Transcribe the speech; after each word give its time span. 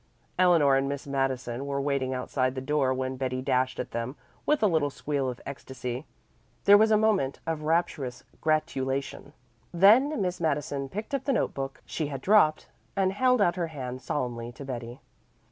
Eleanor 0.39 0.75
and 0.75 0.89
Miss 0.89 1.05
Madison 1.05 1.67
were 1.67 1.79
waiting 1.79 2.11
outside 2.11 2.55
the 2.55 2.59
door 2.59 2.91
when 2.91 3.17
Betty 3.17 3.39
dashed 3.39 3.79
at 3.79 3.91
them 3.91 4.15
with 4.47 4.63
a 4.63 4.65
little 4.65 4.89
squeal 4.89 5.29
of 5.29 5.39
ecstasy. 5.45 6.07
There 6.65 6.75
was 6.75 6.89
a 6.89 6.97
moment 6.97 7.39
of 7.45 7.61
rapturous 7.61 8.23
congratulation; 8.31 9.33
then 9.71 10.19
Miss 10.19 10.41
Madison 10.41 10.89
picked 10.89 11.13
up 11.13 11.25
the 11.25 11.33
note 11.33 11.53
book 11.53 11.83
she 11.85 12.07
had 12.07 12.21
dropped 12.21 12.67
and 12.95 13.13
held 13.13 13.41
out 13.43 13.57
her 13.57 13.67
hand 13.67 14.01
solemnly 14.01 14.51
to 14.53 14.65
Betty. 14.65 15.01